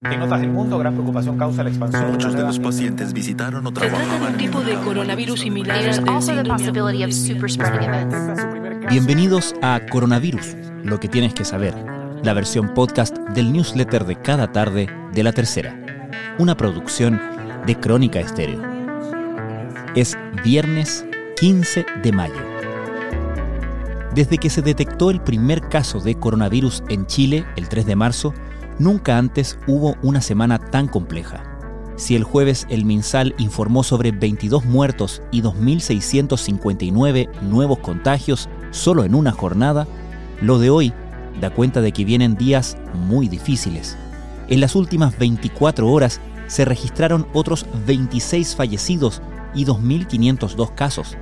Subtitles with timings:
[0.00, 2.12] En otras del mundo, gran preocupación causa la expansión.
[2.12, 5.76] Muchos de los pacientes visitaron o Se trata de un tipo de coronavirus similar.
[8.88, 11.74] Bienvenidos a Coronavirus, lo que tienes que saber,
[12.22, 15.76] la versión podcast del newsletter de cada tarde de la tercera,
[16.38, 17.20] una producción
[17.66, 18.62] de Crónica Estéreo.
[19.96, 21.04] Es viernes
[21.40, 22.46] 15 de mayo.
[24.14, 28.32] Desde que se detectó el primer caso de coronavirus en Chile el 3 de marzo,
[28.78, 31.44] nunca antes hubo una semana tan compleja.
[31.96, 39.16] Si el jueves el MinSal informó sobre 22 muertos y 2.659 nuevos contagios solo en
[39.16, 39.88] una jornada,
[40.40, 40.92] lo de hoy
[41.40, 43.96] da cuenta de que vienen días muy difíciles.
[44.48, 49.20] En las últimas 24 horas se registraron otros 26 fallecidos
[49.54, 51.16] y 2.502 casos.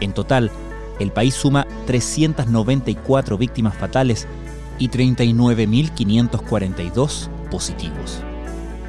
[0.00, 0.50] En total,
[0.98, 4.26] el país suma 394 víctimas fatales
[4.82, 8.20] y 39.542 positivos.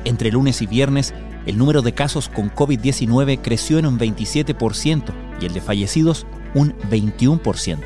[0.05, 1.13] Entre lunes y viernes,
[1.45, 6.73] el número de casos con COVID-19 creció en un 27% y el de fallecidos un
[6.89, 7.77] 21%.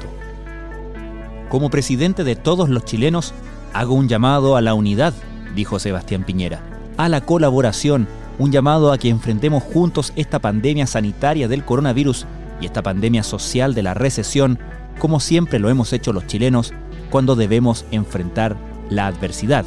[1.50, 3.34] Como presidente de todos los chilenos,
[3.74, 5.14] hago un llamado a la unidad,
[5.54, 6.62] dijo Sebastián Piñera,
[6.96, 8.08] a la colaboración,
[8.40, 12.26] un llamado a que enfrentemos juntos esta pandemia sanitaria del coronavirus
[12.62, 14.60] y esta pandemia social de la recesión,
[14.98, 16.74] como siempre lo hemos hecho los chilenos
[17.10, 18.56] cuando debemos enfrentar
[18.90, 19.66] la adversidad,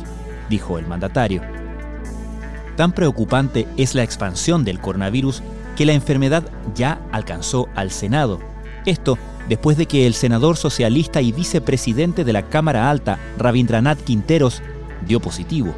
[0.49, 1.43] dijo el mandatario.
[2.77, 5.43] Tan preocupante es la expansión del coronavirus
[5.77, 8.41] que la enfermedad ya alcanzó al Senado.
[8.87, 9.19] Esto
[9.49, 14.63] después de que el senador socialista y vicepresidente de la Cámara Alta, Rabindranath Quinteros,
[15.07, 15.75] dio positivo.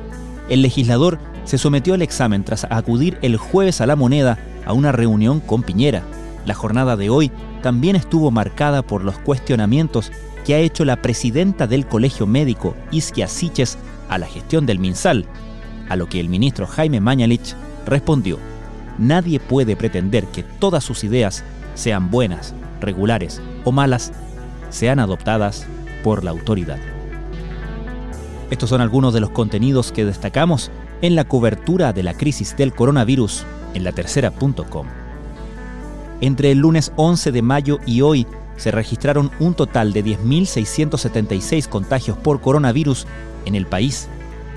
[0.48, 4.92] El legislador se sometió al examen tras acudir el jueves a la moneda a una
[4.92, 6.02] reunión con Piñera.
[6.44, 7.30] La jornada de hoy
[7.62, 10.12] también estuvo marcada por los cuestionamientos
[10.44, 15.26] que ha hecho la presidenta del Colegio Médico, Isquia Siches, a la gestión del MinSal,
[15.88, 17.54] a lo que el ministro Jaime Mañalich
[17.86, 18.38] respondió,
[18.98, 24.12] nadie puede pretender que todas sus ideas, sean buenas, regulares o malas,
[24.70, 25.66] sean adoptadas
[26.02, 26.78] por la autoridad.
[28.50, 32.74] Estos son algunos de los contenidos que destacamos en la cobertura de la crisis del
[32.74, 33.44] coronavirus
[33.74, 34.86] en la tercera.com.
[36.20, 38.26] Entre el lunes 11 de mayo y hoy
[38.56, 43.06] se registraron un total de 10.676 contagios por coronavirus
[43.44, 44.08] en el país,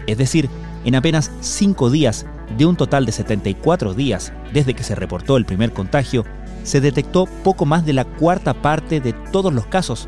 [0.08, 0.50] es decir,
[0.84, 2.26] en apenas 5 días
[2.58, 6.26] de un total de 74 días desde que se reportó el primer contagio,
[6.64, 10.08] se detectó poco más de la cuarta parte de todos los casos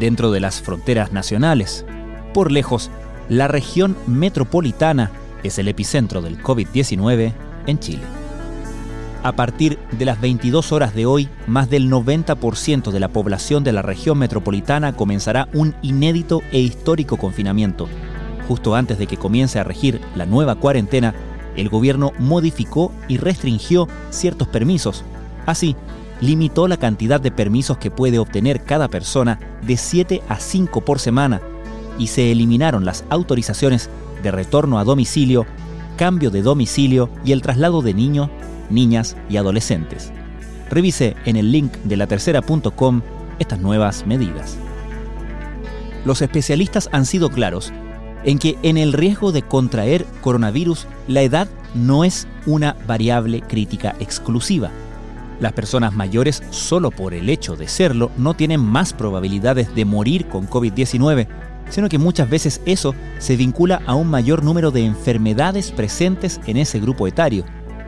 [0.00, 1.84] dentro de las fronteras nacionales.
[2.32, 2.90] Por lejos,
[3.28, 5.10] la región metropolitana
[5.42, 7.32] es el epicentro del COVID-19
[7.66, 8.23] en Chile.
[9.24, 13.72] A partir de las 22 horas de hoy, más del 90% de la población de
[13.72, 17.88] la región metropolitana comenzará un inédito e histórico confinamiento.
[18.46, 21.14] Justo antes de que comience a regir la nueva cuarentena,
[21.56, 25.04] el gobierno modificó y restringió ciertos permisos.
[25.46, 25.74] Así,
[26.20, 30.98] limitó la cantidad de permisos que puede obtener cada persona de 7 a 5 por
[30.98, 31.40] semana
[31.98, 33.88] y se eliminaron las autorizaciones
[34.22, 35.46] de retorno a domicilio,
[35.96, 38.28] cambio de domicilio y el traslado de niños,
[38.70, 40.12] niñas y adolescentes.
[40.70, 43.02] Revise en el link de la tercera.com
[43.38, 44.56] estas nuevas medidas.
[46.04, 47.72] Los especialistas han sido claros
[48.24, 53.94] en que en el riesgo de contraer coronavirus la edad no es una variable crítica
[54.00, 54.70] exclusiva.
[55.40, 60.26] Las personas mayores, solo por el hecho de serlo, no tienen más probabilidades de morir
[60.28, 61.26] con COVID-19,
[61.70, 66.56] sino que muchas veces eso se vincula a un mayor número de enfermedades presentes en
[66.56, 67.44] ese grupo etario.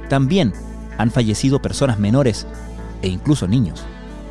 [0.08, 0.52] También
[0.98, 2.46] han fallecido personas menores
[3.02, 3.84] e incluso niños.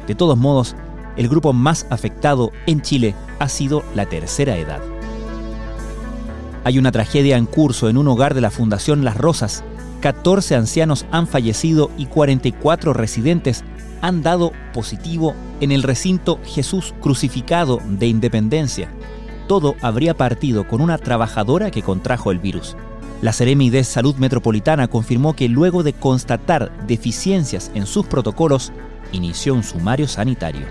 [0.07, 0.75] De todos modos,
[1.17, 4.81] el grupo más afectado en Chile ha sido la tercera edad.
[6.63, 9.63] Hay una tragedia en curso en un hogar de la Fundación Las Rosas.
[10.01, 13.63] 14 ancianos han fallecido y 44 residentes
[14.01, 18.89] han dado positivo en el recinto Jesús Crucificado de Independencia.
[19.47, 22.75] Todo habría partido con una trabajadora que contrajo el virus.
[23.21, 28.71] La Seremi de Salud Metropolitana confirmó que luego de constatar deficiencias en sus protocolos,
[29.11, 30.65] inició un sumario sanitario.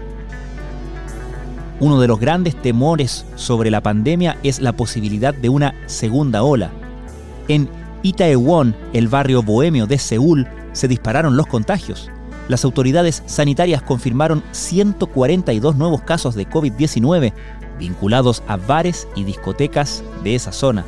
[1.81, 6.71] Uno de los grandes temores sobre la pandemia es la posibilidad de una segunda ola.
[7.49, 7.69] En
[8.03, 12.11] Itaewon, el barrio bohemio de Seúl, se dispararon los contagios.
[12.49, 17.33] Las autoridades sanitarias confirmaron 142 nuevos casos de COVID-19
[17.79, 20.85] vinculados a bares y discotecas de esa zona.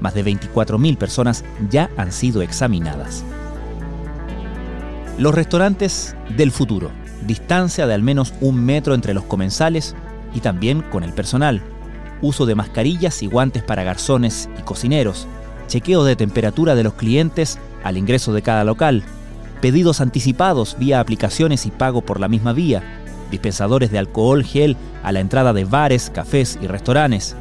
[0.00, 3.24] Más de 24.000 personas ya han sido examinadas.
[5.18, 6.90] Los restaurantes del futuro.
[7.26, 9.96] Distancia de al menos un metro entre los comensales
[10.32, 11.60] y también con el personal.
[12.22, 15.26] Uso de mascarillas y guantes para garzones y cocineros.
[15.66, 19.02] chequeo de temperatura de los clientes al ingreso de cada local,
[19.60, 22.82] pedidos anticipados vía aplicaciones y pago por la misma vía,
[23.30, 27.36] dispensadores de alcohol gel a la entrada de bares, cafés y restaurantes,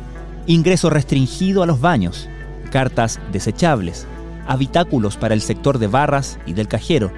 [0.46, 2.28] ingreso restringido a los baños,
[2.68, 4.08] cartas desechables,
[4.48, 7.12] habitáculos para el sector de barras y del cajero.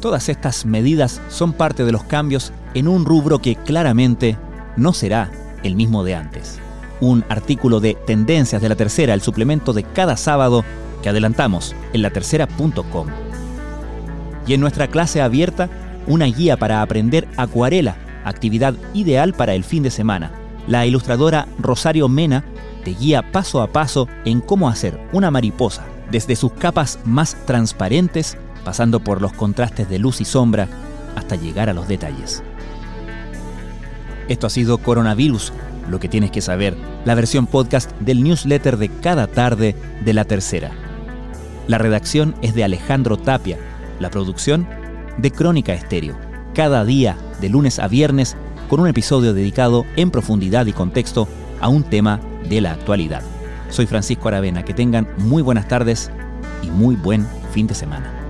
[0.00, 4.36] Todas estas medidas son parte de los cambios en un rubro que claramente
[4.76, 5.30] no será
[5.62, 6.58] el mismo de antes.
[7.00, 10.64] Un artículo de Tendencias de la Tercera, el suplemento de cada sábado
[11.02, 13.08] que adelantamos en latercera.com.
[14.46, 15.70] Y en nuestra clase abierta,
[16.06, 20.32] una guía para aprender acuarela, actividad ideal para el fin de semana.
[20.66, 22.44] La ilustradora Rosario Mena
[22.84, 28.36] te guía paso a paso en cómo hacer una mariposa, desde sus capas más transparentes,
[28.64, 30.68] pasando por los contrastes de luz y sombra,
[31.16, 32.42] hasta llegar a los detalles.
[34.28, 35.52] Esto ha sido Coronavirus,
[35.88, 40.24] lo que tienes que saber, la versión podcast del newsletter de cada tarde de la
[40.24, 40.70] tercera.
[41.66, 43.58] La redacción es de Alejandro Tapia,
[44.00, 44.66] la producción
[45.18, 46.16] de Crónica Estéreo,
[46.54, 48.36] cada día, de lunes a viernes,
[48.68, 51.28] con un episodio dedicado en profundidad y contexto
[51.60, 53.22] a un tema de la actualidad.
[53.70, 56.10] Soy Francisco Aravena, que tengan muy buenas tardes
[56.62, 58.23] y muy buen fin de semana.